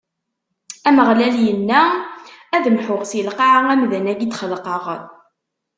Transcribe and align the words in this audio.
Ameɣlal 0.87 1.35
inna: 1.51 1.81
Ad 2.55 2.65
mḥuɣ 2.75 3.01
si 3.09 3.19
lqaɛa 3.27 3.57
amdan-agi 3.73 4.25
i 4.25 4.29
d-xelqeɣ. 4.31 4.85